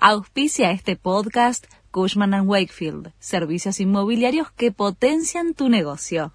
Auspicia 0.00 0.70
este 0.70 0.94
podcast 0.94 1.66
Cushman⁇ 1.90 2.30
Wakefield, 2.46 3.12
servicios 3.18 3.80
inmobiliarios 3.80 4.52
que 4.52 4.70
potencian 4.70 5.54
tu 5.54 5.68
negocio. 5.68 6.32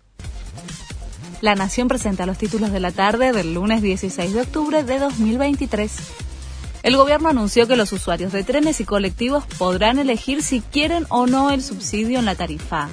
La 1.39 1.55
Nación 1.55 1.88
presenta 1.88 2.26
los 2.26 2.38
títulos 2.38 2.73
de 2.73 2.81
la 2.81 2.91
tarde 2.91 3.31
del 3.31 3.54
lunes 3.54 3.81
16 3.81 4.34
de 4.34 4.41
octubre 4.41 4.84
de 4.84 4.99
2023. 4.99 5.96
El 6.84 6.97
gobierno 6.97 7.29
anunció 7.29 7.65
que 7.65 7.78
los 7.78 7.94
usuarios 7.94 8.34
de 8.34 8.44
trenes 8.44 8.81
y 8.81 8.84
colectivos 8.84 9.46
podrán 9.57 9.97
elegir 9.97 10.43
si 10.43 10.59
quieren 10.59 11.05
o 11.07 11.25
no 11.25 11.49
el 11.49 11.63
subsidio 11.63 12.19
en 12.19 12.25
la 12.25 12.35
tarifa. 12.35 12.89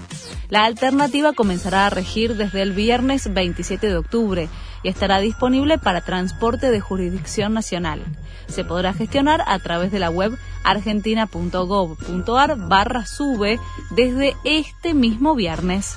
La 0.50 0.64
alternativa 0.64 1.32
comenzará 1.32 1.86
a 1.86 1.90
regir 1.90 2.36
desde 2.36 2.60
el 2.62 2.72
viernes 2.72 3.32
27 3.32 3.86
de 3.86 3.96
octubre 3.96 4.48
y 4.82 4.88
estará 4.88 5.20
disponible 5.20 5.78
para 5.78 6.00
transporte 6.00 6.72
de 6.72 6.80
jurisdicción 6.80 7.54
nacional. 7.54 8.02
Se 8.48 8.64
podrá 8.64 8.92
gestionar 8.92 9.44
a 9.46 9.60
través 9.60 9.92
de 9.92 10.00
la 10.00 10.10
web 10.10 10.36
argentina.gov.ar 10.64 12.56
barra 12.56 13.06
sube 13.06 13.60
desde 13.90 14.36
este 14.42 14.92
mismo 14.92 15.36
viernes. 15.36 15.94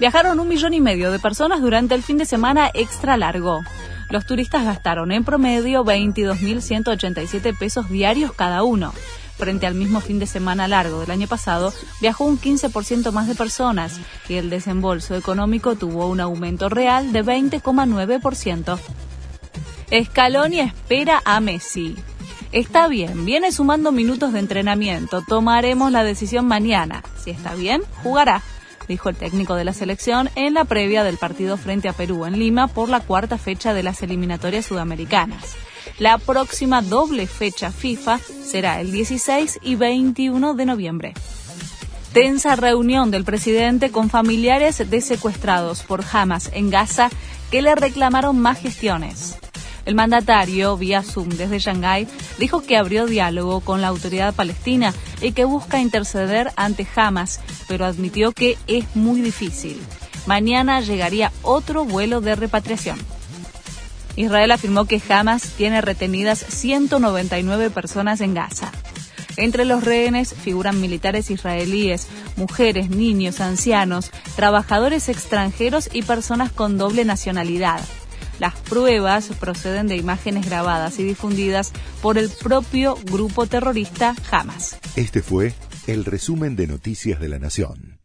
Viajaron 0.00 0.40
un 0.40 0.48
millón 0.48 0.72
y 0.72 0.80
medio 0.80 1.12
de 1.12 1.18
personas 1.18 1.60
durante 1.60 1.94
el 1.94 2.02
fin 2.02 2.16
de 2.16 2.24
semana 2.24 2.70
extra 2.72 3.18
largo. 3.18 3.62
Los 4.08 4.24
turistas 4.24 4.64
gastaron 4.64 5.12
en 5.12 5.24
promedio 5.24 5.84
22.187 5.84 7.58
pesos 7.58 7.90
diarios 7.90 8.32
cada 8.32 8.62
uno. 8.62 8.94
Frente 9.36 9.66
al 9.66 9.74
mismo 9.74 10.00
fin 10.00 10.18
de 10.18 10.26
semana 10.26 10.66
largo 10.68 11.00
del 11.00 11.10
año 11.10 11.26
pasado, 11.26 11.72
viajó 12.00 12.24
un 12.24 12.40
15% 12.40 13.12
más 13.12 13.28
de 13.28 13.34
personas 13.34 14.00
y 14.28 14.34
el 14.34 14.50
desembolso 14.50 15.14
económico 15.14 15.76
tuvo 15.76 16.06
un 16.06 16.20
aumento 16.20 16.68
real 16.68 17.12
de 17.12 17.24
20,9%. 17.24 18.78
Scaloni 20.04 20.60
espera 20.60 21.22
a 21.24 21.40
Messi. 21.40 21.96
Está 22.52 22.88
bien, 22.88 23.24
viene 23.24 23.52
sumando 23.52 23.92
minutos 23.92 24.32
de 24.32 24.38
entrenamiento. 24.38 25.22
Tomaremos 25.22 25.92
la 25.92 26.04
decisión 26.04 26.46
mañana. 26.46 27.02
Si 27.22 27.30
está 27.30 27.54
bien, 27.54 27.82
jugará 28.02 28.42
dijo 28.88 29.08
el 29.08 29.16
técnico 29.16 29.54
de 29.54 29.64
la 29.64 29.72
selección 29.72 30.30
en 30.34 30.54
la 30.54 30.64
previa 30.64 31.04
del 31.04 31.18
partido 31.18 31.56
frente 31.56 31.88
a 31.88 31.92
Perú 31.92 32.24
en 32.24 32.38
Lima 32.38 32.68
por 32.68 32.88
la 32.88 33.00
cuarta 33.00 33.38
fecha 33.38 33.74
de 33.74 33.82
las 33.82 34.02
eliminatorias 34.02 34.66
sudamericanas. 34.66 35.56
La 35.98 36.18
próxima 36.18 36.82
doble 36.82 37.26
fecha 37.26 37.72
FIFA 37.72 38.18
será 38.18 38.82
el 38.82 38.92
16 38.92 39.60
y 39.62 39.76
21 39.76 40.52
de 40.52 40.66
noviembre. 40.66 41.14
Tensa 42.12 42.54
reunión 42.54 43.10
del 43.10 43.24
presidente 43.24 43.90
con 43.90 44.10
familiares 44.10 44.90
de 44.90 45.00
secuestrados 45.00 45.82
por 45.82 46.04
Hamas 46.12 46.50
en 46.52 46.68
Gaza 46.68 47.08
que 47.50 47.62
le 47.62 47.74
reclamaron 47.74 48.38
más 48.38 48.60
gestiones. 48.60 49.38
El 49.86 49.94
mandatario, 49.94 50.76
vía 50.76 51.02
Zoom 51.02 51.30
desde 51.30 51.60
Shanghái, 51.60 52.06
dijo 52.38 52.60
que 52.60 52.76
abrió 52.76 53.06
diálogo 53.06 53.60
con 53.60 53.80
la 53.80 53.88
autoridad 53.88 54.34
palestina 54.34 54.92
y 55.22 55.32
que 55.32 55.44
busca 55.44 55.80
interceder 55.80 56.52
ante 56.56 56.86
Hamas, 56.94 57.40
pero 57.68 57.86
admitió 57.86 58.32
que 58.32 58.58
es 58.66 58.84
muy 58.94 59.22
difícil. 59.22 59.80
Mañana 60.26 60.80
llegaría 60.80 61.32
otro 61.42 61.86
vuelo 61.86 62.20
de 62.20 62.36
repatriación. 62.36 62.98
Israel 64.16 64.50
afirmó 64.50 64.86
que 64.86 65.00
Hamas 65.08 65.52
tiene 65.56 65.80
retenidas 65.80 66.38
199 66.38 67.70
personas 67.70 68.20
en 68.20 68.34
Gaza. 68.34 68.72
Entre 69.36 69.66
los 69.66 69.84
rehenes 69.84 70.34
figuran 70.34 70.80
militares 70.80 71.30
israelíes, 71.30 72.08
mujeres, 72.36 72.88
niños, 72.88 73.40
ancianos, 73.40 74.10
trabajadores 74.34 75.08
extranjeros 75.10 75.90
y 75.92 76.02
personas 76.02 76.50
con 76.50 76.78
doble 76.78 77.04
nacionalidad. 77.04 77.80
Las 78.38 78.54
pruebas 78.54 79.28
proceden 79.40 79.88
de 79.88 79.96
imágenes 79.96 80.46
grabadas 80.46 80.98
y 80.98 81.04
difundidas 81.04 81.72
por 82.02 82.18
el 82.18 82.30
propio 82.30 82.96
grupo 83.04 83.46
terrorista 83.46 84.14
Hamas. 84.30 84.78
Este 84.96 85.22
fue 85.22 85.54
el 85.86 86.04
resumen 86.04 86.56
de 86.56 86.66
Noticias 86.66 87.20
de 87.20 87.28
la 87.28 87.38
Nación. 87.38 87.95